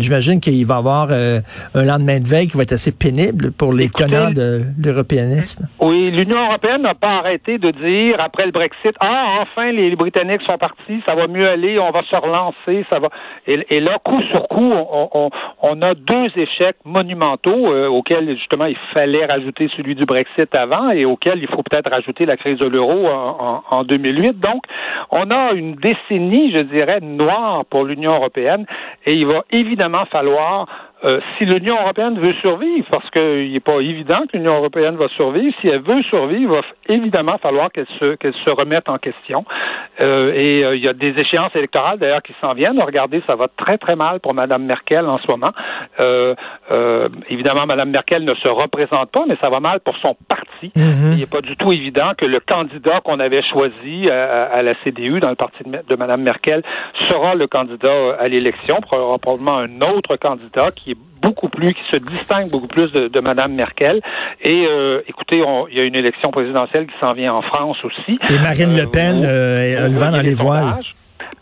J'imagine 0.00 0.40
qu'il 0.40 0.64
va 0.66 0.74
y 0.74 0.78
avoir 0.78 1.10
un 1.10 1.84
lendemain 1.84 2.20
de 2.20 2.28
veille 2.28 2.46
qui 2.46 2.56
va 2.56 2.62
être 2.62 2.72
assez 2.72 2.92
pénible 2.92 3.52
pour 3.52 3.72
les 3.72 3.88
tenants 3.88 4.30
de 4.30 4.62
l'européanisme. 4.82 5.68
Oui, 5.80 6.10
l'Union 6.10 6.44
européenne 6.46 6.82
n'a 6.82 6.94
pas 6.94 7.18
arrêté 7.18 7.58
de 7.58 7.70
dire 7.70 8.16
après 8.18 8.46
le 8.46 8.52
Brexit, 8.52 8.94
ah, 9.00 9.40
enfin, 9.42 9.72
les, 9.72 9.94
Britanniques 9.96 10.42
sont 10.48 10.58
partis, 10.58 11.02
ça 11.06 11.14
va 11.14 11.26
mieux 11.26 11.48
aller, 11.48 11.78
on 11.78 11.90
va 11.90 12.02
se 12.02 12.16
relancer, 12.16 12.86
ça 12.90 12.98
va. 12.98 13.08
Et, 13.46 13.80
là, 13.80 13.98
coup 14.04 14.20
sur 14.30 14.48
coup, 14.48 14.70
on, 14.72 15.82
a 15.82 15.94
deux 15.94 16.26
échecs 16.36 16.76
monumentaux 16.84 17.72
euh, 17.72 17.88
auxquels, 17.88 18.36
justement, 18.36 18.66
il 18.66 18.76
fallait 18.94 19.26
rajouter 19.26 19.68
celui 19.76 19.94
du 19.94 20.04
Brexit 20.04 20.54
avant 20.54 20.90
et 20.90 21.04
auxquels 21.04 21.38
il 21.40 21.48
faut 21.48 21.62
peut-être 21.62 21.90
rajouter 21.90 22.26
la 22.26 22.36
crise 22.36 22.58
de 22.58 22.68
l'euro 22.68 23.06
en, 23.08 23.62
en 23.70 23.84
2008. 23.84 24.38
Donc, 24.38 24.62
on 25.10 25.30
a 25.30 25.52
une 25.52 25.74
décennie, 25.76 26.54
je 26.54 26.62
dirais, 26.62 27.00
noire 27.00 27.63
pour 27.64 27.84
l'Union 27.84 28.14
européenne. 28.14 28.66
Et 29.06 29.14
il 29.14 29.26
va 29.26 29.44
évidemment 29.50 30.04
falloir 30.06 30.66
si 31.36 31.44
l'Union 31.44 31.76
européenne 31.80 32.18
veut 32.18 32.34
survivre, 32.40 32.86
parce 32.90 33.08
qu'il 33.10 33.52
n'est 33.52 33.60
pas 33.60 33.80
évident 33.80 34.22
que 34.30 34.36
l'Union 34.36 34.56
européenne 34.56 34.96
va 34.96 35.08
survivre, 35.08 35.54
si 35.60 35.68
elle 35.68 35.82
veut 35.82 36.02
survivre, 36.04 36.34
il 36.34 36.48
va 36.48 36.60
évidemment 36.88 37.38
falloir 37.38 37.70
qu'elle 37.70 37.86
se, 38.00 38.14
qu'elle 38.16 38.34
se 38.34 38.52
remette 38.52 38.88
en 38.88 38.98
question. 38.98 39.44
et 40.00 40.62
il 40.62 40.84
y 40.84 40.88
a 40.88 40.92
des 40.92 41.14
échéances 41.18 41.54
électorales 41.54 41.98
d'ailleurs 41.98 42.22
qui 42.22 42.34
s'en 42.40 42.54
viennent. 42.54 42.80
Regardez, 42.82 43.22
ça 43.28 43.36
va 43.36 43.48
très 43.48 43.78
très 43.78 43.96
mal 43.96 44.20
pour 44.20 44.34
Mme 44.34 44.64
Merkel 44.64 45.06
en 45.06 45.18
ce 45.18 45.26
moment. 45.28 45.52
évidemment, 47.28 47.66
Mme 47.66 47.90
Merkel 47.90 48.24
ne 48.24 48.34
se 48.34 48.48
représente 48.48 49.10
pas, 49.10 49.24
mais 49.28 49.36
ça 49.42 49.50
va 49.50 49.60
mal 49.60 49.80
pour 49.80 49.96
son 49.98 50.16
parti. 50.28 50.72
Mm-hmm. 50.76 51.12
Il 51.12 51.18
n'est 51.18 51.26
pas 51.26 51.40
du 51.40 51.56
tout 51.56 51.72
évident 51.72 52.12
que 52.16 52.26
le 52.26 52.40
candidat 52.40 53.00
qu'on 53.00 53.20
avait 53.20 53.42
choisi 53.42 54.08
à, 54.10 54.62
la 54.62 54.74
CDU 54.82 55.20
dans 55.20 55.30
le 55.30 55.36
parti 55.36 55.64
de, 55.64 55.96
Mme 55.96 56.22
Merkel 56.22 56.62
sera 57.08 57.34
le 57.34 57.46
candidat 57.46 58.16
à 58.18 58.28
l'élection, 58.28 58.76
probablement 58.80 59.58
un 59.58 59.80
autre 59.80 60.16
candidat 60.16 60.70
qui 60.70 60.93
beaucoup 61.24 61.48
plus, 61.48 61.74
qui 61.74 61.82
se 61.90 61.96
distingue 61.96 62.50
beaucoup 62.50 62.68
plus 62.68 62.92
de, 62.92 63.08
de 63.08 63.20
Mme 63.20 63.54
Merkel. 63.54 64.00
Et 64.42 64.66
euh, 64.66 65.00
écoutez, 65.08 65.42
il 65.70 65.76
y 65.76 65.80
a 65.80 65.84
une 65.84 65.96
élection 65.96 66.30
présidentielle 66.30 66.86
qui 66.86 66.94
s'en 67.00 67.12
vient 67.12 67.32
en 67.32 67.42
France 67.42 67.78
aussi. 67.84 68.18
Et 68.30 68.38
Marine 68.38 68.76
Le 68.76 68.82
euh, 68.82 68.86
Pen 68.86 69.24
euh, 69.24 69.88
le 69.88 69.96
vent 69.96 70.10
dans 70.10 70.20
les 70.20 70.34
voiles. 70.34 70.80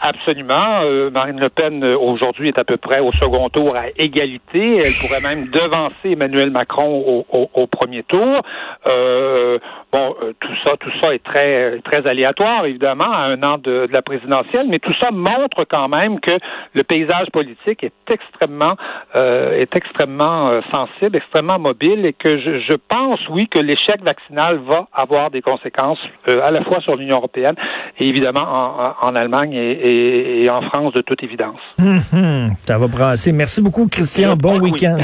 Absolument. 0.05 0.83
Euh, 0.83 1.11
Marine 1.11 1.39
Le 1.39 1.49
Pen, 1.49 1.83
euh, 1.85 1.97
aujourd'hui, 1.97 2.49
est 2.49 2.59
à 2.59 2.65
peu 2.65 2.77
près 2.77 2.99
au 2.99 3.12
second 3.12 3.49
tour 3.51 3.77
à 3.77 3.85
égalité. 3.97 4.83
Elle 4.85 4.93
pourrait 4.95 5.21
même 5.21 5.47
devancer 5.47 6.11
Emmanuel 6.11 6.51
Macron 6.51 7.25
au, 7.31 7.67
premier 7.69 8.03
tour. 8.03 8.43
Euh, 8.89 9.59
bon, 9.93 10.15
tout 10.41 10.57
ça, 10.65 10.77
tout 10.79 10.91
ça 11.03 11.15
est 11.15 11.23
très, 11.23 11.81
très 11.81 12.07
aléatoire, 12.07 12.67
évidemment, 12.67 13.11
à 13.13 13.27
un 13.27 13.43
an 13.43 13.59
de, 13.59 13.89
la 13.93 14.03
présidentielle, 14.03 14.67
mais 14.69 14.79
tout 14.79 14.95
ça 15.01 15.11
montre 15.11 15.65
quand 15.69 15.89
même 15.89 16.21
que 16.21 16.33
le 16.75 16.83
paysage 16.83 17.29
politique 17.33 17.85
est 17.85 17.93
extrêmement, 18.11 18.75
est 19.15 19.75
extrêmement 19.77 20.61
sensible, 20.73 21.17
extrêmement 21.17 21.59
mobile, 21.59 22.07
et 22.07 22.13
que 22.13 22.39
je, 22.39 22.61
je 22.61 22.77
pense, 22.89 23.21
oui, 23.29 23.49
que 23.49 23.59
l'échec 23.59 24.03
vaccinal 24.05 24.61
va 24.67 24.87
avoir 24.93 25.31
des 25.31 25.43
conséquences 25.43 26.01
à 26.27 26.51
la 26.51 26.63
fois 26.65 26.81
sur 26.81 26.97
l'Union 26.97 27.17
européenne 27.17 27.55
et 27.99 28.09
évidemment 28.09 28.43
en, 28.43 29.09
en 29.09 29.15
Allemagne 29.15 29.53
et 29.55 29.83
et, 29.93 30.51
en 30.51 30.63
France 30.63 30.93
de 30.95 31.03
toute 31.03 31.23
évidence. 31.23 31.61
Hum, 31.79 32.01
hum. 32.13 32.51
ça 32.65 32.79
va 32.79 32.87
brasser. 32.87 33.33
Merci 33.33 33.63
beaucoup, 33.63 33.87
Christian. 33.89 34.37
Bon 34.37 34.59
week-end. 34.61 34.99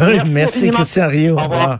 Merci, 0.00 0.22
Merci 0.26 0.70
Christian 0.70 1.08
Rio. 1.08 1.38
Au 1.38 1.42
revoir. 1.42 1.78